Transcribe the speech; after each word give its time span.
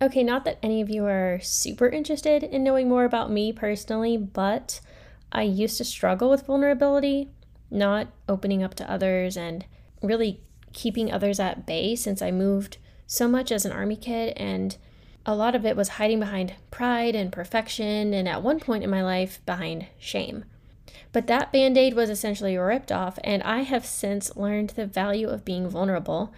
Okay, 0.00 0.22
not 0.22 0.44
that 0.44 0.58
any 0.62 0.82
of 0.82 0.90
you 0.90 1.06
are 1.06 1.40
super 1.42 1.88
interested 1.88 2.42
in 2.42 2.62
knowing 2.62 2.86
more 2.86 3.04
about 3.04 3.30
me 3.30 3.50
personally, 3.50 4.18
but 4.18 4.80
I 5.32 5.42
used 5.42 5.78
to 5.78 5.84
struggle 5.84 6.28
with 6.28 6.46
vulnerability, 6.46 7.30
not 7.70 8.08
opening 8.28 8.62
up 8.62 8.74
to 8.74 8.90
others, 8.90 9.38
and 9.38 9.64
really 10.02 10.42
keeping 10.74 11.10
others 11.10 11.40
at 11.40 11.64
bay 11.64 11.96
since 11.96 12.20
I 12.20 12.30
moved 12.30 12.76
so 13.06 13.26
much 13.26 13.50
as 13.50 13.64
an 13.64 13.72
army 13.72 13.96
kid. 13.96 14.34
And 14.36 14.76
a 15.24 15.34
lot 15.34 15.54
of 15.54 15.64
it 15.64 15.76
was 15.76 15.88
hiding 15.88 16.20
behind 16.20 16.54
pride 16.70 17.14
and 17.14 17.32
perfection, 17.32 18.12
and 18.12 18.28
at 18.28 18.42
one 18.42 18.60
point 18.60 18.84
in 18.84 18.90
my 18.90 19.02
life, 19.02 19.40
behind 19.46 19.86
shame. 19.98 20.44
But 21.10 21.26
that 21.28 21.52
band 21.52 21.78
aid 21.78 21.94
was 21.94 22.10
essentially 22.10 22.58
ripped 22.58 22.92
off, 22.92 23.18
and 23.24 23.42
I 23.44 23.62
have 23.62 23.86
since 23.86 24.36
learned 24.36 24.70
the 24.70 24.86
value 24.86 25.28
of 25.28 25.46
being 25.46 25.70
vulnerable 25.70 26.34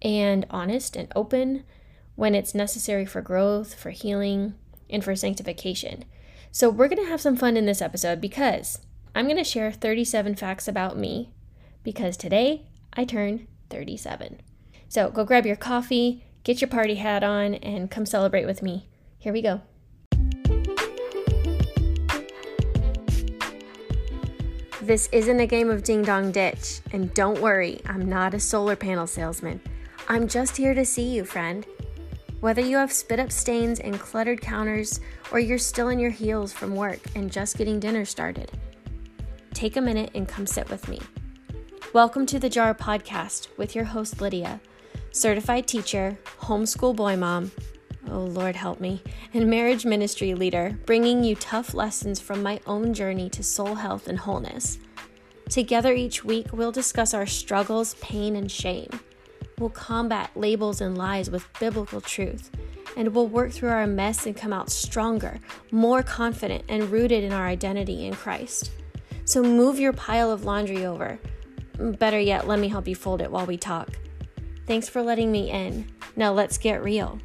and 0.00 0.46
honest 0.48 0.96
and 0.96 1.12
open 1.14 1.64
when 2.14 2.34
it's 2.34 2.54
necessary 2.54 3.06
for 3.06 3.20
growth, 3.20 3.74
for 3.74 3.90
healing, 3.90 4.54
and 4.90 5.02
for 5.02 5.16
sanctification. 5.16 6.04
So, 6.50 6.68
we're 6.68 6.88
going 6.88 7.02
to 7.02 7.10
have 7.10 7.20
some 7.20 7.36
fun 7.36 7.56
in 7.56 7.66
this 7.66 7.80
episode 7.80 8.20
because 8.20 8.78
I'm 9.14 9.24
going 9.24 9.36
to 9.38 9.44
share 9.44 9.72
37 9.72 10.34
facts 10.34 10.68
about 10.68 10.98
me 10.98 11.30
because 11.82 12.16
today 12.16 12.66
I 12.92 13.04
turn 13.04 13.46
37. 13.70 14.40
So, 14.88 15.10
go 15.10 15.24
grab 15.24 15.46
your 15.46 15.56
coffee, 15.56 16.24
get 16.44 16.60
your 16.60 16.68
party 16.68 16.96
hat 16.96 17.24
on, 17.24 17.54
and 17.54 17.90
come 17.90 18.04
celebrate 18.04 18.44
with 18.44 18.62
me. 18.62 18.88
Here 19.18 19.32
we 19.32 19.40
go. 19.40 19.62
This 24.82 25.08
isn't 25.12 25.38
a 25.38 25.46
game 25.46 25.70
of 25.70 25.84
ding 25.84 26.02
dong 26.02 26.32
ditch, 26.32 26.80
and 26.90 27.14
don't 27.14 27.40
worry, 27.40 27.80
I'm 27.86 28.08
not 28.08 28.34
a 28.34 28.40
solar 28.40 28.74
panel 28.74 29.06
salesman. 29.06 29.60
I'm 30.08 30.26
just 30.26 30.56
here 30.56 30.74
to 30.74 30.84
see 30.84 31.14
you, 31.14 31.24
friend. 31.24 31.64
Whether 32.42 32.62
you 32.62 32.76
have 32.78 32.92
spit 32.92 33.20
up 33.20 33.30
stains 33.30 33.78
and 33.78 34.00
cluttered 34.00 34.40
counters, 34.40 34.98
or 35.30 35.38
you're 35.38 35.58
still 35.58 35.90
in 35.90 36.00
your 36.00 36.10
heels 36.10 36.52
from 36.52 36.74
work 36.74 36.98
and 37.14 37.30
just 37.30 37.56
getting 37.56 37.78
dinner 37.78 38.04
started, 38.04 38.50
take 39.54 39.76
a 39.76 39.80
minute 39.80 40.10
and 40.16 40.26
come 40.26 40.44
sit 40.44 40.68
with 40.68 40.88
me. 40.88 40.98
Welcome 41.92 42.26
to 42.26 42.40
the 42.40 42.48
Jar 42.48 42.74
Podcast 42.74 43.46
with 43.58 43.76
your 43.76 43.84
host, 43.84 44.20
Lydia, 44.20 44.60
certified 45.12 45.68
teacher, 45.68 46.18
homeschool 46.40 46.96
boy 46.96 47.14
mom, 47.14 47.52
oh 48.10 48.24
Lord 48.24 48.56
help 48.56 48.80
me, 48.80 49.04
and 49.32 49.48
marriage 49.48 49.86
ministry 49.86 50.34
leader, 50.34 50.76
bringing 50.84 51.22
you 51.22 51.36
tough 51.36 51.74
lessons 51.74 52.18
from 52.18 52.42
my 52.42 52.58
own 52.66 52.92
journey 52.92 53.30
to 53.30 53.44
soul 53.44 53.76
health 53.76 54.08
and 54.08 54.18
wholeness. 54.18 54.80
Together 55.48 55.92
each 55.92 56.24
week, 56.24 56.48
we'll 56.52 56.72
discuss 56.72 57.14
our 57.14 57.24
struggles, 57.24 57.94
pain, 58.00 58.34
and 58.34 58.50
shame 58.50 58.90
We'll 59.62 59.70
combat 59.70 60.32
labels 60.34 60.80
and 60.80 60.98
lies 60.98 61.30
with 61.30 61.46
biblical 61.60 62.00
truth, 62.00 62.50
and 62.96 63.14
we'll 63.14 63.28
work 63.28 63.52
through 63.52 63.68
our 63.68 63.86
mess 63.86 64.26
and 64.26 64.36
come 64.36 64.52
out 64.52 64.72
stronger, 64.72 65.38
more 65.70 66.02
confident, 66.02 66.64
and 66.68 66.90
rooted 66.90 67.22
in 67.22 67.32
our 67.32 67.46
identity 67.46 68.06
in 68.08 68.14
Christ. 68.14 68.72
So 69.24 69.40
move 69.40 69.78
your 69.78 69.92
pile 69.92 70.32
of 70.32 70.44
laundry 70.44 70.84
over. 70.84 71.16
Better 71.78 72.18
yet, 72.18 72.48
let 72.48 72.58
me 72.58 72.66
help 72.66 72.88
you 72.88 72.96
fold 72.96 73.22
it 73.22 73.30
while 73.30 73.46
we 73.46 73.56
talk. 73.56 73.90
Thanks 74.66 74.88
for 74.88 75.00
letting 75.00 75.30
me 75.30 75.52
in. 75.52 75.86
Now 76.16 76.32
let's 76.32 76.58
get 76.58 76.82
real. 76.82 77.20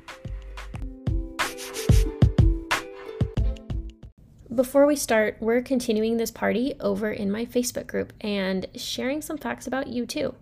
Before 4.53 4.85
we 4.85 4.95
start, 4.95 5.37
we're 5.39 5.63
continuing 5.63 6.17
this 6.17 6.29
party 6.29 6.75
over 6.81 7.11
in 7.11 7.31
my 7.31 7.47
Facebook 7.47 7.87
group 7.87 8.13
and 8.21 8.67
sharing 8.75 9.23
some 9.23 9.39
facts 9.39 9.65
about 9.65 9.87
you 9.87 10.05
too. 10.05 10.35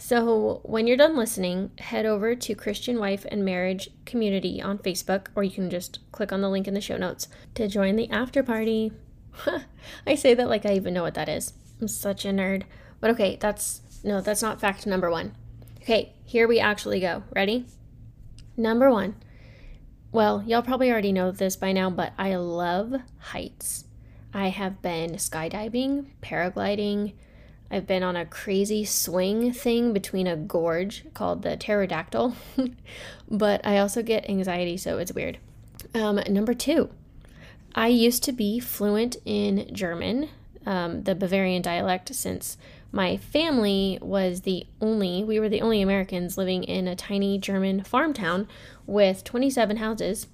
So, 0.00 0.60
when 0.62 0.86
you're 0.86 0.96
done 0.96 1.16
listening, 1.16 1.72
head 1.78 2.06
over 2.06 2.36
to 2.36 2.54
Christian 2.54 3.00
Wife 3.00 3.26
and 3.32 3.44
Marriage 3.44 3.90
Community 4.06 4.62
on 4.62 4.78
Facebook, 4.78 5.26
or 5.34 5.42
you 5.42 5.50
can 5.50 5.68
just 5.68 5.98
click 6.12 6.32
on 6.32 6.40
the 6.40 6.48
link 6.48 6.68
in 6.68 6.74
the 6.74 6.80
show 6.80 6.96
notes 6.96 7.26
to 7.54 7.66
join 7.66 7.96
the 7.96 8.08
after 8.08 8.44
party. 8.44 8.92
I 10.06 10.14
say 10.14 10.34
that 10.34 10.48
like 10.48 10.64
I 10.64 10.74
even 10.74 10.94
know 10.94 11.02
what 11.02 11.14
that 11.14 11.28
is. 11.28 11.52
I'm 11.80 11.88
such 11.88 12.24
a 12.24 12.28
nerd. 12.28 12.62
But 13.00 13.10
okay, 13.10 13.38
that's 13.40 13.82
no, 14.04 14.20
that's 14.20 14.40
not 14.40 14.60
fact 14.60 14.86
number 14.86 15.10
one. 15.10 15.34
Okay, 15.82 16.12
here 16.24 16.46
we 16.46 16.60
actually 16.60 17.00
go. 17.00 17.24
Ready? 17.34 17.66
Number 18.56 18.90
one. 18.90 19.16
Well, 20.12 20.44
y'all 20.46 20.62
probably 20.62 20.92
already 20.92 21.12
know 21.12 21.32
this 21.32 21.56
by 21.56 21.72
now, 21.72 21.90
but 21.90 22.12
I 22.16 22.36
love 22.36 22.94
heights. 23.18 23.84
I 24.32 24.48
have 24.48 24.80
been 24.80 25.12
skydiving, 25.14 26.06
paragliding, 26.22 27.14
I've 27.70 27.86
been 27.86 28.02
on 28.02 28.16
a 28.16 28.24
crazy 28.24 28.84
swing 28.84 29.52
thing 29.52 29.92
between 29.92 30.26
a 30.26 30.36
gorge 30.36 31.04
called 31.12 31.42
the 31.42 31.56
pterodactyl, 31.56 32.34
but 33.30 33.66
I 33.66 33.78
also 33.78 34.02
get 34.02 34.28
anxiety, 34.28 34.76
so 34.76 34.98
it's 34.98 35.12
weird. 35.12 35.38
Um, 35.94 36.20
number 36.28 36.54
two, 36.54 36.90
I 37.74 37.88
used 37.88 38.24
to 38.24 38.32
be 38.32 38.58
fluent 38.58 39.16
in 39.26 39.68
German, 39.72 40.30
um, 40.64 41.02
the 41.02 41.14
Bavarian 41.14 41.60
dialect, 41.60 42.14
since 42.14 42.56
my 42.90 43.18
family 43.18 43.98
was 44.00 44.42
the 44.42 44.66
only, 44.80 45.22
we 45.22 45.38
were 45.38 45.50
the 45.50 45.60
only 45.60 45.82
Americans 45.82 46.38
living 46.38 46.64
in 46.64 46.88
a 46.88 46.96
tiny 46.96 47.38
German 47.38 47.84
farm 47.84 48.14
town 48.14 48.48
with 48.86 49.24
27 49.24 49.76
houses. 49.76 50.26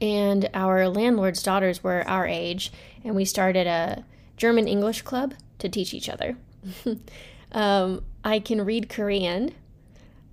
And 0.00 0.48
our 0.54 0.88
landlord's 0.88 1.42
daughters 1.42 1.82
were 1.82 2.06
our 2.08 2.26
age, 2.26 2.72
and 3.04 3.14
we 3.14 3.24
started 3.24 3.66
a 3.66 4.04
German 4.36 4.68
English 4.68 5.02
club 5.02 5.34
to 5.58 5.68
teach 5.68 5.92
each 5.92 6.08
other. 6.08 6.36
um, 7.52 8.04
I 8.24 8.40
can 8.40 8.64
read 8.64 8.88
Korean. 8.88 9.54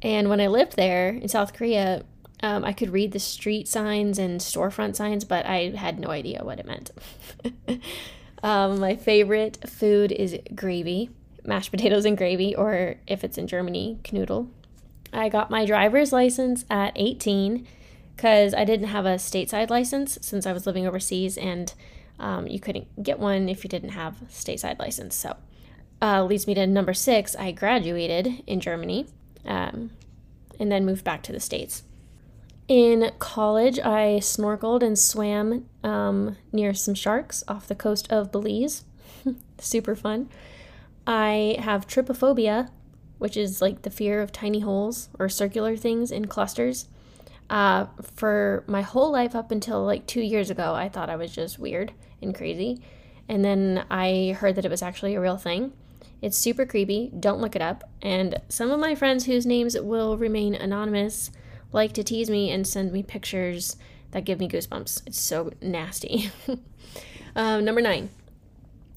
And 0.01 0.29
when 0.29 0.39
I 0.39 0.47
lived 0.47 0.75
there 0.75 1.09
in 1.09 1.27
South 1.27 1.53
Korea, 1.53 2.03
um, 2.43 2.63
I 2.63 2.73
could 2.73 2.91
read 2.91 3.11
the 3.11 3.19
street 3.19 3.67
signs 3.67 4.19
and 4.19 4.39
storefront 4.39 4.95
signs, 4.95 5.23
but 5.23 5.45
I 5.45 5.71
had 5.75 5.99
no 5.99 6.09
idea 6.09 6.43
what 6.43 6.59
it 6.59 6.65
meant. 6.65 6.91
um, 8.43 8.79
my 8.79 8.95
favorite 8.95 9.67
food 9.67 10.11
is 10.11 10.37
gravy, 10.53 11.09
mashed 11.43 11.71
potatoes 11.71 12.05
and 12.05 12.17
gravy, 12.17 12.55
or 12.55 12.95
if 13.07 13.23
it's 13.23 13.37
in 13.37 13.47
Germany, 13.47 13.99
Knödel. 14.03 14.49
I 15.13 15.29
got 15.29 15.49
my 15.49 15.65
driver's 15.65 16.11
license 16.11 16.65
at 16.69 16.91
18 16.95 17.65
because 18.15 18.53
I 18.53 18.65
didn't 18.65 18.87
have 18.87 19.05
a 19.05 19.15
stateside 19.15 19.69
license 19.69 20.17
since 20.21 20.45
I 20.45 20.53
was 20.53 20.65
living 20.65 20.85
overseas, 20.85 21.37
and 21.37 21.73
um, 22.19 22.47
you 22.47 22.59
couldn't 22.59 23.01
get 23.01 23.17
one 23.17 23.49
if 23.49 23.63
you 23.63 23.69
didn't 23.69 23.89
have 23.89 24.21
a 24.21 24.25
stateside 24.25 24.79
license. 24.79 25.15
So 25.15 25.35
uh, 26.01 26.23
leads 26.23 26.47
me 26.47 26.53
to 26.53 26.67
number 26.67 26.93
six. 26.93 27.35
I 27.35 27.51
graduated 27.51 28.43
in 28.47 28.59
Germany 28.59 29.07
um, 29.45 29.91
and 30.59 30.71
then 30.71 30.85
moved 30.85 31.03
back 31.03 31.23
to 31.23 31.31
the 31.31 31.39
States. 31.39 31.83
In 32.67 33.11
college, 33.19 33.79
I 33.79 34.19
snorkeled 34.21 34.81
and 34.81 34.97
swam 34.97 35.65
um, 35.83 36.35
near 36.51 36.73
some 36.73 36.95
sharks 36.95 37.43
off 37.47 37.67
the 37.67 37.75
coast 37.75 38.11
of 38.11 38.31
Belize. 38.31 38.83
Super 39.59 39.95
fun. 39.95 40.29
I 41.05 41.57
have 41.59 41.87
trypophobia, 41.87 42.69
which 43.19 43.37
is 43.37 43.61
like 43.61 43.83
the 43.83 43.91
fear 43.91 44.21
of 44.21 44.31
tiny 44.31 44.61
holes 44.61 45.09
or 45.19 45.29
circular 45.29 45.77
things 45.77 46.11
in 46.11 46.25
clusters. 46.25 46.87
Uh, 47.47 47.85
for 48.01 48.63
my 48.65 48.81
whole 48.81 49.11
life 49.11 49.35
up 49.35 49.51
until 49.51 49.83
like 49.83 50.07
two 50.07 50.21
years 50.21 50.49
ago, 50.49 50.73
I 50.73 50.89
thought 50.89 51.11
I 51.11 51.15
was 51.15 51.31
just 51.31 51.59
weird 51.59 51.93
and 52.19 52.33
crazy. 52.33 52.81
And 53.29 53.45
then 53.45 53.85
I 53.91 54.35
heard 54.39 54.55
that 54.55 54.65
it 54.65 54.71
was 54.71 54.81
actually 54.81 55.13
a 55.13 55.21
real 55.21 55.37
thing. 55.37 55.71
It's 56.25 56.39
super 56.39 56.65
creepy. 56.65 57.11
Don't 57.19 57.39
look 57.39 57.55
it 57.55 57.61
up. 57.61 57.87
And 58.01 58.41
some 58.49 58.71
of 58.71 58.79
my 58.79 58.95
friends 58.95 59.27
whose 59.27 59.45
names 59.45 59.79
will 59.79 60.17
remain 60.17 60.55
anonymous 60.55 61.29
like 61.71 61.93
to 61.93 62.03
tease 62.03 62.31
me 62.31 62.49
and 62.49 62.65
send 62.65 62.91
me 62.91 63.03
pictures 63.03 63.77
that 64.09 64.25
give 64.25 64.39
me 64.39 64.49
goosebumps. 64.49 65.03
It's 65.05 65.19
so 65.19 65.51
nasty. 65.61 66.31
um, 67.35 67.63
number 67.63 67.79
nine. 67.79 68.09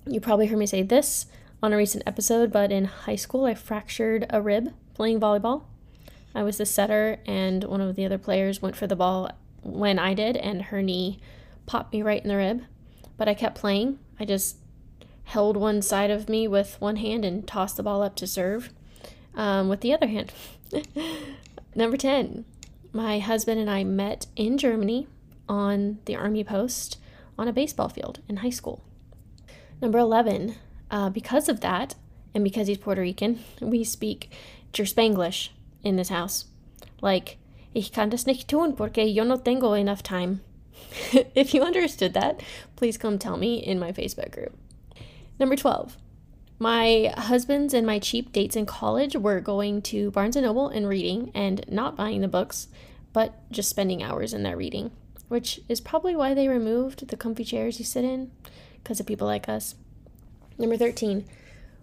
You 0.07 0.23
probably 0.23 0.47
heard 0.47 0.59
me 0.59 0.65
say 0.65 0.81
this 0.81 1.27
on 1.63 1.75
a 1.75 1.77
recent 1.77 2.03
episode, 2.07 2.51
but 2.51 2.73
in 2.73 2.87
high 2.87 3.17
school, 3.17 3.45
I 3.45 3.53
fractured 3.53 4.25
a 4.31 4.41
rib 4.41 4.73
playing 4.95 5.21
volleyball. 5.21 5.65
I 6.35 6.43
was 6.43 6.57
the 6.57 6.65
setter, 6.65 7.19
and 7.27 7.63
one 7.65 7.83
of 7.83 7.95
the 7.95 8.07
other 8.07 8.17
players 8.17 8.63
went 8.63 8.75
for 8.75 8.87
the 8.87 8.97
ball 8.97 9.31
when 9.61 9.99
I 9.99 10.15
did, 10.15 10.39
and 10.39 10.63
her 10.63 10.83
knee 10.83 11.21
popped 11.67 11.93
me 11.93 12.01
right 12.01 12.23
in 12.23 12.29
the 12.31 12.37
rib. 12.39 12.63
But 13.19 13.29
I 13.29 13.35
kept 13.35 13.59
playing. 13.59 13.99
I 14.19 14.25
just 14.25 14.57
held 15.29 15.59
one 15.59 15.83
side 15.83 16.11
of 16.11 16.27
me 16.27 16.49
with 16.49 16.81
one 16.81 16.97
hand 16.97 17.23
and 17.23 17.47
tossed 17.47 17.77
the 17.77 17.83
ball 17.83 18.03
up 18.03 18.17
to 18.17 18.27
serve 18.27 18.71
um, 19.35 19.69
with 19.69 19.83
the 19.83 19.93
other 19.93 20.07
hand. 20.07 20.33
Number 21.75 21.99
10, 21.99 22.47
my 22.95 23.19
husband 23.19 23.61
and 23.61 23.69
I 23.69 23.85
met 23.85 24.27
in 24.37 24.57
Germany 24.57 25.07
on 25.47 25.99
the 26.07 26.17
Army 26.17 26.45
post 26.45 26.97
on 27.39 27.47
a 27.47 27.53
baseball 27.53 27.91
field 27.91 28.21
in 28.27 28.39
high 28.39 28.49
school. 28.49 28.83
Number 29.83 29.99
11, 29.99 30.55
uh, 30.91 31.11
because 31.11 31.51
of 31.51 31.61
that, 31.61 31.95
and 32.35 32.43
because 32.43 32.67
he's 32.67 32.79
Puerto 32.79 33.03
Rican, 33.03 33.41
we 33.61 33.85
speak 33.85 34.33
Ger 34.73 34.85
Spanglish 34.85 35.51
in 35.85 35.97
this 35.97 36.09
house. 36.09 36.47
Like, 37.03 37.37
ich 37.75 37.93
kann 37.93 38.09
das 38.09 38.27
nicht 38.27 38.49
tun 38.49 38.75
porque 38.75 39.05
yo 39.07 39.25
no 39.25 39.37
tengo 39.37 39.75
enough 39.75 40.03
time. 40.03 40.41
if 41.35 41.53
you 41.53 41.63
understood 41.63 42.15
that, 42.15 42.43
please 42.77 42.97
come 42.97 43.19
tell 43.19 43.37
me 43.37 43.57
in 43.57 43.79
my 43.79 43.93
Facebook 43.93 44.33
group. 44.33 44.57
Number 45.39 45.55
12. 45.57 45.97
My 46.59 47.15
husband's 47.17 47.73
and 47.73 47.87
my 47.87 48.01
cheap 48.01 48.33
dates 48.33 48.57
in 48.57 48.67
college 48.67 49.15
were 49.15 49.41
going 49.41 49.81
to 49.83 50.11
Barnes 50.11 50.35
& 50.37 50.37
Noble 50.37 50.69
and 50.69 50.89
reading 50.89 51.31
and 51.33 51.65
not 51.69 51.97
buying 51.97 52.21
the 52.21 52.29
books, 52.29 52.67
but 53.13 53.49
just 53.53 53.71
spending 53.71 54.03
hours 54.03 54.35
in 54.35 54.43
there 54.43 54.57
reading, 54.57 54.91
which 55.29 55.61
is 55.69 55.81
probably 55.81 56.17
why 56.17 56.35
they 56.35 56.49
removed 56.49 57.07
the 57.07 57.17
comfy 57.17 57.45
chairs 57.45 57.79
you 57.79 57.85
sit 57.85 58.05
in, 58.05 58.33
because 58.83 58.99
of 58.99 59.07
people 59.07 59.29
like 59.29 59.49
us. 59.49 59.77
Number 60.59 60.77
13, 60.77 61.25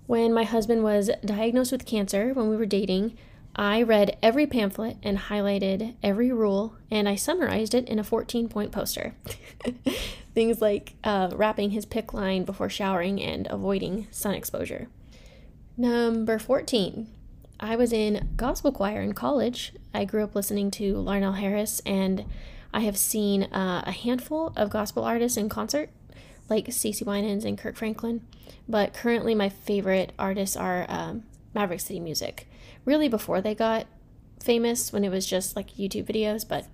when 0.07 0.33
my 0.33 0.43
husband 0.43 0.83
was 0.83 1.09
diagnosed 1.23 1.71
with 1.71 1.85
cancer 1.85 2.33
when 2.33 2.49
we 2.49 2.57
were 2.57 2.65
dating, 2.65 3.17
I 3.55 3.83
read 3.83 4.17
every 4.21 4.47
pamphlet 4.47 4.97
and 5.01 5.17
highlighted 5.17 5.95
every 6.03 6.31
rule, 6.31 6.75
and 6.91 7.07
I 7.07 7.15
summarized 7.15 7.73
it 7.73 7.87
in 7.87 7.99
a 7.99 8.03
14 8.03 8.49
point 8.49 8.73
poster. 8.73 9.15
Things 10.35 10.61
like 10.61 10.95
uh, 11.05 11.29
wrapping 11.33 11.69
his 11.69 11.85
PICC 11.85 12.13
line 12.13 12.43
before 12.43 12.69
showering 12.69 13.21
and 13.21 13.47
avoiding 13.49 14.07
sun 14.11 14.33
exposure. 14.33 14.89
Number 15.77 16.37
14. 16.37 17.07
I 17.57 17.77
was 17.77 17.93
in 17.93 18.31
gospel 18.35 18.73
choir 18.73 19.01
in 19.01 19.13
college. 19.13 19.71
I 19.93 20.03
grew 20.03 20.25
up 20.25 20.35
listening 20.35 20.69
to 20.71 20.95
Larnelle 20.95 21.37
Harris, 21.37 21.81
and 21.85 22.25
I 22.73 22.81
have 22.81 22.97
seen 22.97 23.43
uh, 23.43 23.83
a 23.87 23.91
handful 23.91 24.51
of 24.57 24.69
gospel 24.69 25.05
artists 25.05 25.37
in 25.37 25.47
concert, 25.47 25.89
like 26.49 26.67
CeCe 26.67 27.05
Winans 27.05 27.45
and 27.45 27.57
Kirk 27.57 27.77
Franklin. 27.77 28.27
But 28.67 28.93
currently, 28.93 29.33
my 29.33 29.47
favorite 29.47 30.11
artists 30.19 30.57
are 30.57 30.85
um, 30.89 31.23
Maverick 31.53 31.79
City 31.79 32.01
Music 32.01 32.49
really 32.85 33.09
before 33.09 33.41
they 33.41 33.55
got 33.55 33.87
famous 34.39 34.93
when 34.93 35.03
it 35.03 35.09
was 35.09 35.25
just 35.25 35.55
like 35.55 35.75
YouTube 35.75 36.05
videos, 36.05 36.47
but 36.47 36.67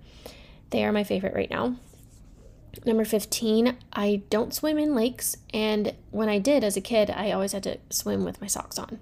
they 0.70 0.84
are 0.84 0.92
my 0.92 1.04
favorite 1.04 1.34
right 1.34 1.50
now. 1.50 1.76
Number 2.86 3.04
15, 3.04 3.76
I 3.92 4.22
don't 4.30 4.54
swim 4.54 4.78
in 4.78 4.94
lakes, 4.94 5.36
and 5.52 5.94
when 6.10 6.28
I 6.28 6.38
did 6.38 6.64
as 6.64 6.76
a 6.76 6.80
kid, 6.80 7.10
I 7.10 7.30
always 7.32 7.52
had 7.52 7.62
to 7.64 7.78
swim 7.90 8.24
with 8.24 8.40
my 8.40 8.46
socks 8.46 8.78
on 8.78 8.98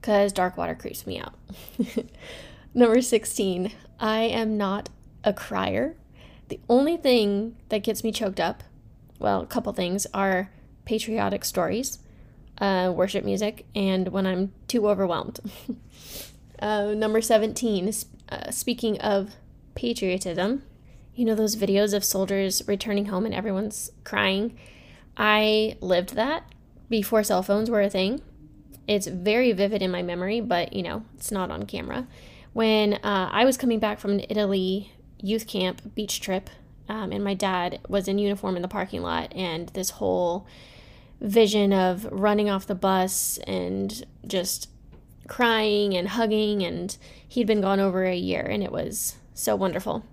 because 0.00 0.32
dark 0.32 0.56
water 0.56 0.74
creeps 0.74 1.06
me 1.06 1.20
out. 1.20 1.34
Number 2.74 3.00
16, 3.00 3.70
I 4.00 4.20
am 4.22 4.56
not 4.56 4.88
a 5.22 5.32
crier. 5.32 5.96
The 6.48 6.58
only 6.68 6.96
thing 6.96 7.56
that 7.68 7.84
gets 7.84 8.02
me 8.02 8.10
choked 8.10 8.40
up, 8.40 8.64
well, 9.20 9.40
a 9.42 9.46
couple 9.46 9.72
things, 9.72 10.06
are 10.12 10.50
patriotic 10.84 11.44
stories, 11.44 11.98
uh, 12.58 12.92
worship 12.94 13.24
music, 13.24 13.66
and 13.74 14.08
when 14.08 14.26
I'm 14.26 14.52
too 14.66 14.88
overwhelmed. 14.88 15.38
Uh, 16.62 16.94
number 16.94 17.20
17, 17.20 17.92
uh, 18.28 18.50
speaking 18.52 18.96
of 19.00 19.34
patriotism, 19.74 20.62
you 21.12 21.24
know 21.24 21.34
those 21.34 21.56
videos 21.56 21.92
of 21.92 22.04
soldiers 22.04 22.62
returning 22.68 23.06
home 23.06 23.26
and 23.26 23.34
everyone's 23.34 23.90
crying? 24.04 24.56
I 25.16 25.76
lived 25.80 26.14
that 26.14 26.44
before 26.88 27.24
cell 27.24 27.42
phones 27.42 27.68
were 27.68 27.82
a 27.82 27.90
thing. 27.90 28.22
It's 28.86 29.08
very 29.08 29.50
vivid 29.50 29.82
in 29.82 29.90
my 29.90 30.02
memory, 30.02 30.40
but 30.40 30.72
you 30.72 30.84
know, 30.84 31.04
it's 31.16 31.32
not 31.32 31.50
on 31.50 31.64
camera. 31.64 32.06
When 32.52 32.94
uh, 32.94 33.28
I 33.32 33.44
was 33.44 33.56
coming 33.56 33.80
back 33.80 33.98
from 33.98 34.12
an 34.12 34.24
Italy 34.28 34.92
youth 35.20 35.48
camp 35.48 35.96
beach 35.96 36.20
trip, 36.20 36.48
um, 36.88 37.10
and 37.10 37.24
my 37.24 37.34
dad 37.34 37.80
was 37.88 38.06
in 38.06 38.20
uniform 38.20 38.54
in 38.54 38.62
the 38.62 38.68
parking 38.68 39.02
lot, 39.02 39.34
and 39.34 39.68
this 39.70 39.90
whole 39.90 40.46
vision 41.20 41.72
of 41.72 42.04
running 42.12 42.48
off 42.48 42.68
the 42.68 42.74
bus 42.76 43.38
and 43.48 44.04
just 44.28 44.68
crying 45.32 45.96
and 45.96 46.08
hugging, 46.08 46.62
and 46.62 46.94
he'd 47.26 47.46
been 47.46 47.62
gone 47.62 47.80
over 47.80 48.04
a 48.04 48.14
year, 48.14 48.42
and 48.42 48.62
it 48.62 48.70
was 48.70 49.16
so 49.32 49.56
wonderful. 49.56 50.04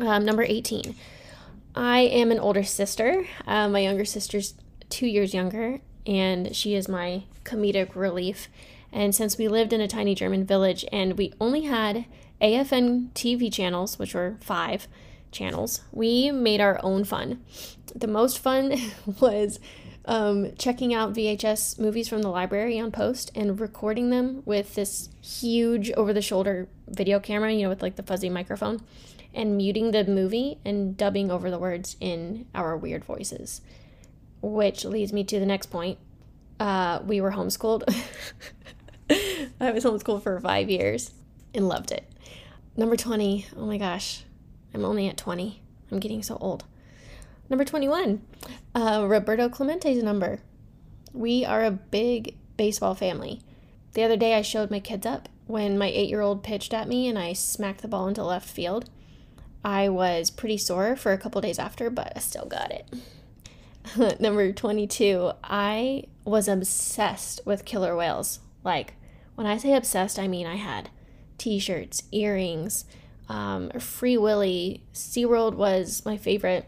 Um, 0.00 0.24
number 0.24 0.42
18. 0.42 0.94
I 1.74 1.98
am 1.98 2.30
an 2.30 2.38
older 2.38 2.62
sister. 2.62 3.26
Uh, 3.46 3.68
my 3.68 3.80
younger 3.80 4.06
sister's 4.06 4.54
two 4.88 5.06
years 5.06 5.34
younger, 5.34 5.80
and 6.06 6.56
she 6.56 6.74
is 6.74 6.88
my 6.88 7.24
comedic 7.44 7.94
relief. 7.94 8.48
And 8.90 9.14
since 9.14 9.36
we 9.36 9.48
lived 9.48 9.74
in 9.74 9.82
a 9.82 9.88
tiny 9.88 10.14
German 10.14 10.46
village 10.46 10.86
and 10.90 11.18
we 11.18 11.34
only 11.38 11.64
had 11.64 12.06
AFN 12.40 13.10
TV 13.10 13.52
channels, 13.52 13.98
which 13.98 14.14
were 14.14 14.38
five 14.40 14.88
channels, 15.30 15.82
we 15.92 16.30
made 16.30 16.62
our 16.62 16.80
own 16.82 17.04
fun. 17.04 17.44
The 17.94 18.06
most 18.06 18.38
fun 18.38 18.80
was 19.20 19.60
um, 20.06 20.54
checking 20.56 20.92
out 20.92 21.14
VHS 21.14 21.78
movies 21.78 22.08
from 22.08 22.22
the 22.22 22.28
library 22.28 22.78
on 22.78 22.90
post 22.90 23.30
and 23.34 23.58
recording 23.58 24.10
them 24.10 24.42
with 24.44 24.74
this 24.74 25.08
huge 25.22 25.90
over 25.92 26.12
the 26.12 26.22
shoulder 26.22 26.68
video 26.88 27.18
camera, 27.20 27.52
you 27.52 27.62
know, 27.62 27.68
with 27.68 27.82
like 27.82 27.96
the 27.96 28.02
fuzzy 28.02 28.28
microphone, 28.28 28.82
and 29.32 29.56
muting 29.56 29.90
the 29.90 30.04
movie 30.04 30.58
and 30.64 30.96
dubbing 30.96 31.30
over 31.30 31.50
the 31.50 31.58
words 31.58 31.96
in 32.00 32.46
our 32.54 32.76
weird 32.76 33.04
voices. 33.04 33.62
Which 34.42 34.84
leads 34.84 35.12
me 35.12 35.24
to 35.24 35.40
the 35.40 35.46
next 35.46 35.66
point. 35.66 35.98
Uh, 36.60 37.00
we 37.04 37.20
were 37.20 37.32
homeschooled. 37.32 37.82
I 39.60 39.70
was 39.70 39.84
homeschooled 39.84 40.22
for 40.22 40.38
five 40.40 40.68
years 40.68 41.12
and 41.54 41.68
loved 41.68 41.90
it. 41.90 42.10
Number 42.76 42.96
20. 42.96 43.46
Oh 43.56 43.66
my 43.66 43.78
gosh. 43.78 44.24
I'm 44.74 44.84
only 44.84 45.08
at 45.08 45.16
20. 45.16 45.62
I'm 45.90 45.98
getting 45.98 46.22
so 46.22 46.36
old. 46.40 46.64
Number 47.50 47.64
21, 47.64 48.22
uh, 48.74 49.04
Roberto 49.06 49.48
Clemente's 49.48 50.02
number. 50.02 50.40
We 51.12 51.44
are 51.44 51.62
a 51.62 51.70
big 51.70 52.36
baseball 52.56 52.94
family. 52.94 53.40
The 53.92 54.02
other 54.02 54.16
day 54.16 54.34
I 54.34 54.42
showed 54.42 54.70
my 54.70 54.80
kids 54.80 55.06
up 55.06 55.28
when 55.46 55.76
my 55.76 55.86
eight 55.86 56.08
year 56.08 56.22
old 56.22 56.42
pitched 56.42 56.72
at 56.72 56.88
me 56.88 57.06
and 57.06 57.18
I 57.18 57.34
smacked 57.34 57.82
the 57.82 57.88
ball 57.88 58.08
into 58.08 58.24
left 58.24 58.48
field. 58.48 58.88
I 59.62 59.88
was 59.88 60.30
pretty 60.30 60.56
sore 60.56 60.96
for 60.96 61.12
a 61.12 61.18
couple 61.18 61.40
days 61.40 61.58
after, 61.58 61.90
but 61.90 62.12
I 62.16 62.20
still 62.20 62.46
got 62.46 62.72
it. 62.72 64.20
Number 64.20 64.52
22, 64.52 65.32
I 65.44 66.04
was 66.24 66.48
obsessed 66.48 67.40
with 67.44 67.64
killer 67.64 67.94
whales. 67.94 68.40
Like, 68.62 68.94
when 69.34 69.46
I 69.46 69.58
say 69.58 69.74
obsessed, 69.74 70.18
I 70.18 70.28
mean 70.28 70.46
I 70.46 70.56
had 70.56 70.88
t 71.36 71.58
shirts, 71.58 72.04
earrings, 72.10 72.86
um, 73.28 73.70
Free 73.78 74.16
Willy. 74.16 74.82
SeaWorld 74.94 75.54
was 75.54 76.04
my 76.04 76.16
favorite 76.16 76.66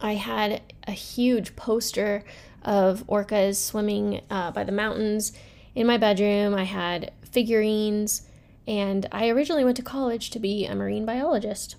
I 0.00 0.14
had 0.14 0.62
a 0.86 0.92
huge 0.92 1.56
poster 1.56 2.24
of 2.62 3.06
orcas 3.06 3.56
swimming 3.56 4.20
uh, 4.30 4.50
by 4.50 4.64
the 4.64 4.72
mountains 4.72 5.32
in 5.74 5.86
my 5.86 5.96
bedroom. 5.96 6.54
I 6.54 6.64
had 6.64 7.12
figurines, 7.22 8.22
and 8.66 9.06
I 9.12 9.28
originally 9.28 9.64
went 9.64 9.76
to 9.78 9.82
college 9.82 10.30
to 10.30 10.38
be 10.38 10.66
a 10.66 10.74
marine 10.74 11.06
biologist. 11.06 11.76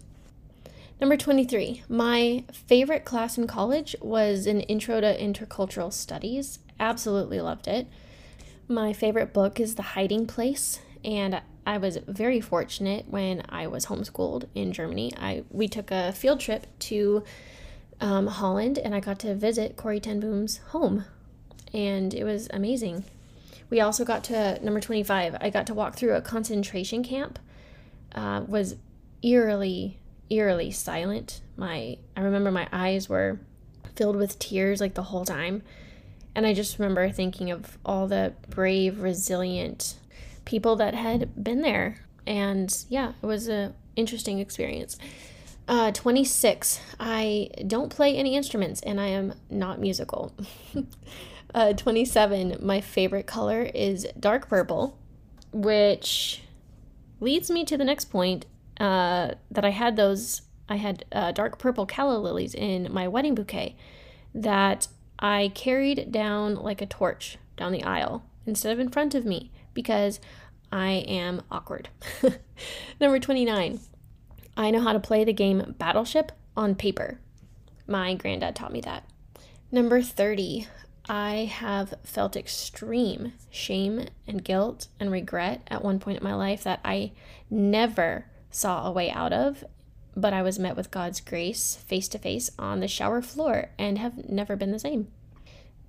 Number 1.00 1.18
23. 1.18 1.84
My 1.90 2.44
favorite 2.52 3.06
class 3.06 3.38
in 3.38 3.48
college 3.48 3.96
was 4.02 4.46
an 4.46 4.62
intro 4.62 5.02
to 5.02 5.18
intercultural 5.18 5.92
studies. 5.92 6.60
Absolutely 6.80 7.42
loved 7.42 7.68
it. 7.68 7.88
My 8.68 8.94
favorite 8.94 9.34
book 9.34 9.60
is 9.60 9.76
The 9.76 9.82
Hiding 9.82 10.28
Place, 10.28 10.80
and 11.04 11.42
I 11.66 11.78
was 11.78 11.98
very 12.08 12.40
fortunate 12.40 13.06
when 13.08 13.44
I 13.50 13.68
was 13.68 13.88
homeschooled 13.88 14.46
in 14.56 14.72
Germany. 14.72 15.12
I 15.18 15.44
we 15.50 15.68
took 15.68 15.92
a 15.92 16.12
field 16.12 16.40
trip 16.40 16.68
to 16.80 17.24
um, 18.02 18.28
Holland 18.28 18.78
and 18.78 18.94
I 18.94 19.00
got 19.00 19.20
to 19.20 19.36
visit 19.36 19.78
Corrie 19.78 20.00
ten 20.00 20.20
Boom's 20.20 20.58
home, 20.70 21.06
and 21.74 22.14
it 22.14 22.24
was 22.24 22.50
amazing. 22.52 23.06
We 23.70 23.80
also 23.80 24.04
got 24.04 24.26
to 24.26 24.60
number 24.64 24.82
25. 24.82 25.38
I 25.40 25.50
got 25.50 25.66
to 25.68 25.74
walk 25.74 25.96
through 25.96 26.16
a 26.16 26.22
concentration 26.22 27.04
camp. 27.04 27.40
Uh, 28.14 28.44
was 28.46 28.76
eerily, 29.24 29.98
eerily 30.30 30.72
silent. 30.72 31.42
My 31.56 31.98
I 32.18 32.22
remember 32.22 32.52
my 32.52 32.68
eyes 32.74 33.08
were 33.08 33.40
filled 33.96 34.18
with 34.18 34.40
tears 34.40 34.82
like 34.82 34.96
the 34.96 35.04
whole 35.04 35.24
time. 35.24 35.64
And 36.36 36.46
I 36.46 36.54
just 36.54 36.80
remember 36.80 37.10
thinking 37.10 37.52
of 37.52 37.78
all 37.86 38.08
the 38.08 38.34
brave, 38.50 39.02
resilient 39.02 39.96
people 40.46 40.76
that 40.78 40.94
had 40.94 41.42
been 41.42 41.62
there. 41.62 42.04
And 42.26 42.76
yeah, 42.90 43.14
it 43.22 43.26
was 43.26 43.48
a 43.48 43.74
interesting 43.96 44.40
experience. 44.40 44.98
Uh, 45.72 45.90
26. 45.90 46.82
I 47.00 47.50
don't 47.66 47.90
play 47.90 48.18
any 48.18 48.36
instruments 48.36 48.82
and 48.82 49.00
I 49.00 49.06
am 49.06 49.36
not 49.50 49.80
musical. 49.80 50.36
uh, 51.56 51.72
27. 51.72 52.58
My 52.60 52.82
favorite 52.82 53.26
color 53.26 53.62
is 53.74 54.06
dark 54.20 54.50
purple, 54.50 55.00
which 55.54 56.42
leads 57.22 57.50
me 57.50 57.64
to 57.64 57.78
the 57.78 57.86
next 57.86 58.12
point 58.12 58.48
uh, 58.82 59.36
that 59.50 59.64
I 59.64 59.70
had 59.70 59.96
those. 59.96 60.42
I 60.68 60.76
had 60.76 61.06
uh, 61.14 61.32
dark 61.32 61.58
purple 61.58 61.86
calla 61.86 62.18
lilies 62.18 62.54
in 62.54 62.92
my 62.92 63.08
wedding 63.08 63.34
bouquet 63.34 63.78
that 64.36 64.90
I 65.20 65.54
carried 65.56 66.12
down 66.12 66.56
like 66.56 66.82
a 66.82 66.86
torch 66.86 67.38
down 67.56 67.72
the 67.72 67.86
aisle 67.86 68.26
instead 68.46 68.74
of 68.74 68.80
in 68.82 68.90
front 68.90 69.16
of 69.16 69.24
me 69.24 69.52
because 69.74 70.20
I 70.70 71.06
am 71.08 71.44
awkward. 71.50 71.88
Number 73.00 73.20
29. 73.20 73.80
I 74.62 74.70
know 74.70 74.82
how 74.82 74.94
to 74.94 75.00
play 75.00 75.24
the 75.24 75.34
game 75.34 75.74
Battleship 75.80 76.32
on 76.56 76.76
paper. 76.76 77.20
My 77.88 78.14
granddad 78.14 78.56
taught 78.56 78.72
me 78.72 78.80
that. 78.82 79.10
Number 79.72 80.04
30, 80.04 80.68
I 81.10 81.52
have 81.52 81.96
felt 82.04 82.36
extreme 82.36 83.34
shame 83.50 84.06
and 84.28 84.44
guilt 84.44 84.88
and 85.00 85.12
regret 85.12 85.64
at 85.68 85.84
one 85.84 85.98
point 85.98 86.20
in 86.20 86.24
my 86.24 86.36
life 86.36 86.64
that 86.64 86.80
I 86.86 87.12
never 87.50 88.28
saw 88.52 88.86
a 88.86 88.92
way 88.92 89.10
out 89.10 89.34
of, 89.34 89.64
but 90.16 90.32
I 90.32 90.44
was 90.44 90.60
met 90.60 90.78
with 90.78 90.92
God's 90.92 91.22
grace 91.22 91.78
face 91.88 92.08
to 92.10 92.20
face 92.20 92.52
on 92.60 92.82
the 92.82 92.88
shower 92.88 93.24
floor 93.24 93.72
and 93.80 93.98
have 93.98 94.30
never 94.30 94.56
been 94.56 94.72
the 94.72 94.78
same. 94.78 95.08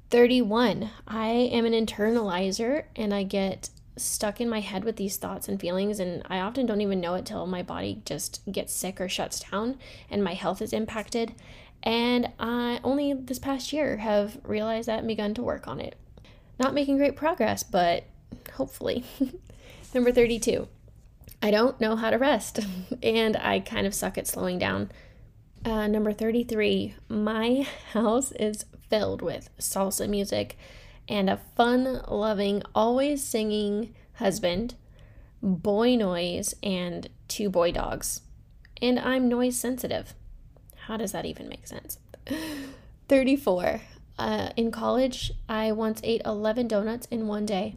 31, 0.09 0.88
I 1.07 1.26
am 1.26 1.67
an 1.67 1.75
internalizer 1.75 2.85
and 2.97 3.12
I 3.12 3.25
get 3.25 3.69
stuck 3.97 4.41
in 4.41 4.49
my 4.49 4.61
head 4.61 4.85
with 4.85 4.97
these 4.97 5.17
thoughts 5.17 5.49
and 5.49 5.61
feelings, 5.61 6.01
and 6.01 6.23
I 6.29 6.41
often 6.41 6.67
don't 6.67 6.81
even 6.81 7.01
know 7.01 7.15
it 7.15 7.27
till 7.27 7.47
my 7.47 7.63
body 7.63 8.03
just 8.05 8.41
gets 8.51 8.73
sick 8.73 9.01
or 9.01 9.09
shuts 9.09 9.41
down 9.51 9.79
and 10.11 10.25
my 10.25 10.35
health 10.35 10.63
is 10.63 10.73
impacted. 10.73 11.35
And 11.83 12.31
I 12.39 12.81
only 12.85 13.13
this 13.13 13.39
past 13.39 13.73
year 13.73 13.99
have 13.99 14.39
realized 14.45 14.89
that 14.89 15.01
and 15.01 15.09
begun 15.09 15.35
to 15.35 15.43
work 15.43 15.67
on 15.67 15.81
it. 15.81 15.97
Not 16.59 16.75
making 16.75 16.97
great 16.97 17.17
progress, 17.17 17.63
but 17.63 18.05
hopefully. 18.55 19.05
Number 19.95 20.13
32. 20.13 20.69
I 21.43 21.51
don't 21.51 21.81
know 21.81 21.97
how 21.97 22.11
to 22.11 22.19
rest, 22.19 22.61
and 23.03 23.37
I 23.37 23.61
kind 23.61 23.87
of 23.87 23.95
suck 23.95 24.17
at 24.17 24.29
slowing 24.29 24.59
down. 24.59 24.91
Uh, 25.65 25.87
number 25.87 26.13
33. 26.13 26.95
My 27.09 27.67
house 27.93 28.33
is 28.33 28.65
filled 28.89 29.23
with 29.23 29.49
salsa 29.59 30.09
music 30.09 30.57
and 31.09 31.29
a 31.29 31.41
fun 31.57 32.03
loving, 32.09 32.63
always 32.75 33.23
singing 33.25 33.95
husband, 34.15 34.75
boy 35.43 35.97
noise, 35.97 36.55
and 36.63 37.09
two 37.29 37.51
boy 37.51 37.73
dogs. 37.73 38.23
And 38.81 38.99
I'm 38.99 39.29
noise 39.29 39.59
sensitive. 39.59 40.15
How 40.87 40.97
does 40.97 41.13
that 41.13 41.27
even 41.27 41.49
make 41.49 41.67
sense? 41.67 41.99
34. 43.09 43.81
Uh, 44.19 44.51
in 44.57 44.71
college, 44.71 45.33
I 45.49 45.73
once 45.73 46.01
ate 46.05 46.23
11 46.25 46.69
donuts 46.69 47.07
in 47.11 47.27
one 47.27 47.47
day. 47.47 47.77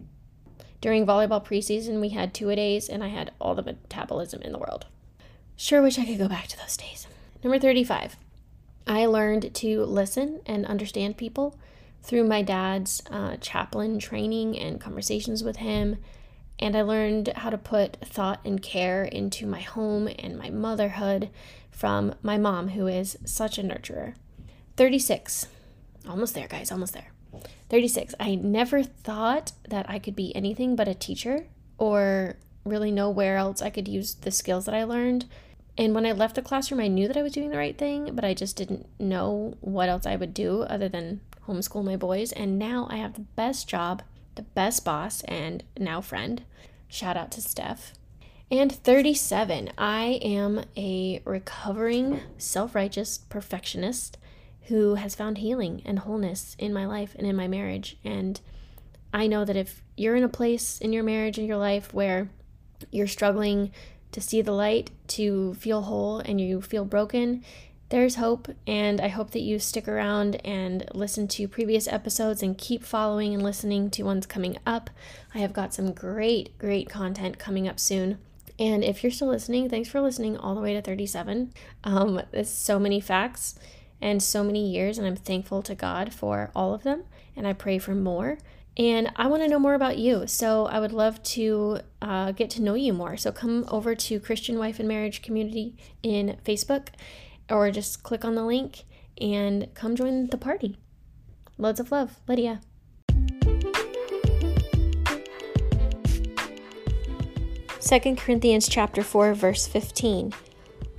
During 0.81 1.05
volleyball 1.05 1.43
preseason, 1.43 2.01
we 2.01 2.09
had 2.09 2.33
two 2.33 2.49
a 2.49 2.55
days, 2.55 2.89
and 2.89 3.03
I 3.03 3.07
had 3.07 3.31
all 3.39 3.55
the 3.55 3.63
metabolism 3.63 4.41
in 4.41 4.51
the 4.51 4.59
world. 4.59 4.85
Sure 5.55 5.81
wish 5.81 5.97
I 5.97 6.05
could 6.05 6.17
go 6.17 6.27
back 6.27 6.47
to 6.47 6.57
those 6.57 6.77
days. 6.77 7.07
Number 7.43 7.57
35. 7.57 8.17
I 8.85 9.05
learned 9.05 9.53
to 9.55 9.83
listen 9.83 10.41
and 10.45 10.65
understand 10.65 11.17
people 11.17 11.57
through 12.05 12.23
my 12.23 12.41
dad's 12.41 13.01
uh, 13.09 13.35
chaplain 13.37 13.97
training 13.99 14.57
and 14.57 14.79
conversations 14.79 15.43
with 15.43 15.57
him. 15.57 15.97
And 16.59 16.75
I 16.75 16.83
learned 16.83 17.33
how 17.35 17.49
to 17.49 17.57
put 17.57 17.97
thought 18.05 18.39
and 18.45 18.61
care 18.61 19.03
into 19.03 19.45
my 19.45 19.59
home 19.59 20.07
and 20.19 20.37
my 20.37 20.49
motherhood 20.49 21.29
from 21.71 22.15
my 22.21 22.37
mom, 22.37 22.69
who 22.69 22.87
is 22.87 23.17
such 23.25 23.57
a 23.57 23.63
nurturer. 23.63 24.13
36. 24.77 25.47
Almost 26.07 26.35
there, 26.35 26.47
guys, 26.47 26.71
almost 26.71 26.93
there. 26.93 27.11
36. 27.69 28.13
I 28.19 28.35
never 28.35 28.83
thought 28.83 29.51
that 29.67 29.89
I 29.89 29.99
could 29.99 30.15
be 30.15 30.33
anything 30.35 30.75
but 30.75 30.87
a 30.87 30.93
teacher 30.93 31.47
or 31.77 32.37
really 32.63 32.91
know 32.91 33.09
where 33.09 33.37
else 33.37 33.61
I 33.61 33.69
could 33.69 33.87
use 33.87 34.13
the 34.13 34.31
skills 34.31 34.65
that 34.65 34.75
I 34.75 34.83
learned. 34.83 35.25
And 35.77 35.93
when 35.93 36.05
I 36.05 36.13
left 36.13 36.35
the 36.35 36.41
classroom, 36.41 36.79
I 36.79 36.87
knew 36.87 37.07
that 37.07 37.17
I 37.17 37.21
was 37.21 37.33
doing 37.33 37.49
the 37.49 37.57
right 37.57 37.77
thing, 37.77 38.11
but 38.15 38.23
I 38.23 38.33
just 38.33 38.55
didn't 38.55 38.87
know 38.99 39.57
what 39.59 39.89
else 39.89 40.05
I 40.05 40.15
would 40.15 40.33
do 40.33 40.61
other 40.61 40.87
than 40.87 41.19
homeschool 41.47 41.83
my 41.83 41.95
boys, 41.95 42.31
and 42.31 42.57
now 42.57 42.87
I 42.89 42.97
have 42.97 43.13
the 43.13 43.21
best 43.21 43.67
job, 43.67 44.01
the 44.35 44.41
best 44.43 44.83
boss, 44.85 45.21
and 45.23 45.63
now 45.77 46.01
friend. 46.01 46.43
Shout 46.87 47.17
out 47.17 47.31
to 47.31 47.41
Steph. 47.41 47.93
And 48.51 48.71
37, 48.71 49.71
I 49.77 50.19
am 50.21 50.65
a 50.77 51.21
recovering, 51.25 52.21
self 52.37 52.75
righteous 52.75 53.17
perfectionist 53.17 54.17
who 54.67 54.95
has 54.95 55.15
found 55.15 55.39
healing 55.39 55.81
and 55.85 55.99
wholeness 55.99 56.55
in 56.59 56.73
my 56.73 56.85
life 56.85 57.15
and 57.17 57.27
in 57.27 57.35
my 57.35 57.47
marriage. 57.47 57.97
And 58.03 58.39
I 59.13 59.27
know 59.27 59.45
that 59.45 59.55
if 59.55 59.83
you're 59.97 60.15
in 60.15 60.23
a 60.23 60.29
place 60.29 60.79
in 60.79 60.93
your 60.93 61.03
marriage 61.03 61.37
and 61.37 61.47
your 61.47 61.57
life 61.57 61.93
where 61.93 62.29
you're 62.91 63.07
struggling 63.07 63.71
to 64.11 64.21
see 64.21 64.41
the 64.41 64.51
light, 64.51 64.91
to 65.07 65.53
feel 65.55 65.81
whole, 65.83 66.19
and 66.19 66.39
you 66.39 66.61
feel 66.61 66.85
broken, 66.85 67.43
there's 67.89 68.15
hope, 68.15 68.47
and 68.65 68.99
I 68.99 69.09
hope 69.09 69.31
that 69.31 69.41
you 69.41 69.59
stick 69.59 69.87
around 69.87 70.37
and 70.43 70.89
listen 70.93 71.27
to 71.29 71.47
previous 71.47 71.87
episodes 71.87 72.41
and 72.41 72.57
keep 72.57 72.83
following 72.83 73.33
and 73.33 73.43
listening 73.43 73.91
to 73.91 74.03
ones 74.03 74.25
coming 74.25 74.57
up. 74.65 74.89
I 75.35 75.39
have 75.39 75.53
got 75.53 75.73
some 75.73 75.93
great, 75.93 76.57
great 76.57 76.89
content 76.89 77.37
coming 77.37 77.67
up 77.67 77.79
soon. 77.79 78.17
And 78.57 78.83
if 78.83 79.03
you're 79.03 79.11
still 79.11 79.27
listening, 79.27 79.69
thanks 79.69 79.89
for 79.89 80.01
listening 80.01 80.35
all 80.35 80.55
the 80.55 80.61
way 80.61 80.73
to 80.73 80.81
37. 80.81 81.53
Um, 81.83 82.21
there's 82.31 82.49
so 82.49 82.79
many 82.79 82.99
facts 82.99 83.59
and 84.01 84.21
so 84.21 84.43
many 84.43 84.67
years, 84.67 84.97
and 84.97 85.05
I'm 85.05 85.15
thankful 85.15 85.61
to 85.63 85.75
God 85.75 86.11
for 86.11 86.51
all 86.55 86.73
of 86.73 86.83
them, 86.83 87.03
and 87.35 87.47
I 87.47 87.53
pray 87.53 87.77
for 87.77 87.93
more. 87.93 88.39
And 88.77 89.11
I 89.15 89.27
want 89.27 89.41
to 89.41 89.47
know 89.47 89.59
more 89.59 89.73
about 89.73 89.97
you. 89.97 90.27
So 90.27 90.65
I 90.65 90.79
would 90.79 90.91
love 90.91 91.21
to 91.23 91.79
uh, 92.01 92.31
get 92.31 92.49
to 92.51 92.61
know 92.61 92.73
you 92.73 92.93
more. 92.93 93.15
So 93.15 93.31
come 93.31 93.65
over 93.69 93.95
to 93.95 94.19
Christian 94.19 94.59
Wife 94.59 94.79
and 94.79 94.87
Marriage 94.87 95.21
Community 95.21 95.75
in 96.03 96.37
Facebook 96.43 96.87
or 97.49 97.71
just 97.71 98.03
click 98.03 98.25
on 98.25 98.35
the 98.35 98.43
link 98.43 98.83
and 99.19 99.73
come 99.73 99.95
join 99.95 100.27
the 100.27 100.37
party. 100.37 100.77
Loads 101.57 101.79
of 101.79 101.91
love, 101.91 102.19
Lydia. 102.27 102.61
Second 107.79 108.17
Corinthians 108.17 108.67
chapter 108.67 109.03
4 109.03 109.35
verse 109.35 109.67
15. 109.67 110.33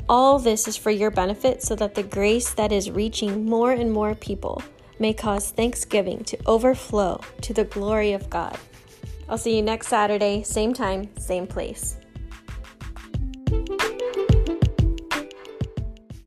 All 0.09 0.39
this 0.39 0.69
is 0.69 0.77
for 0.77 0.93
your 0.93 1.11
benefit 1.11 1.61
so 1.63 1.75
that 1.75 1.97
the 1.97 2.05
grace 2.05 2.55
that 2.55 2.71
is 2.71 2.93
reaching 2.93 3.45
more 3.45 3.73
and 3.73 3.91
more 3.91 4.15
people 4.15 4.63
may 5.01 5.13
cause 5.13 5.51
thanksgiving 5.51 6.23
to 6.25 6.39
overflow 6.47 7.21
to 7.43 7.53
the 7.53 7.65
glory 7.65 8.13
of 8.13 8.31
God. 8.31 8.57
I'll 9.29 9.37
see 9.37 9.57
you 9.57 9.63
next 9.63 9.89
Saturday, 9.89 10.45
same 10.45 10.73
time, 10.73 11.11
same 11.19 11.49
place. 11.49 11.97